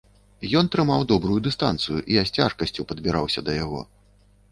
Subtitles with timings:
[0.59, 3.83] Ён трымаў добрую дыстанцыю, я з цяжкасцю падбіраўся да яго.